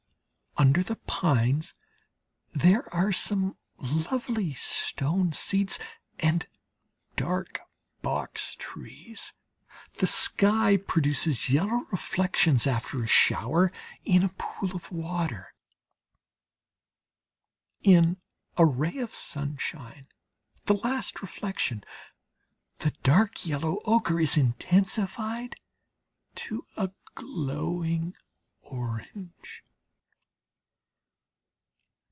[0.57, 1.73] Under the pines
[2.53, 5.79] there are some lovely stone seats
[6.19, 6.45] and
[7.15, 7.61] dark
[8.03, 9.33] box trees.
[9.93, 13.71] The sky produces yellow reflections after a shower
[14.05, 15.55] in a pool of water.
[17.81, 18.17] In
[18.57, 20.07] a ray of sunshine
[20.65, 21.81] the last reflection
[22.79, 25.55] the dark yellow ochre is intensified
[26.35, 28.13] to a glowing
[28.61, 29.63] orange.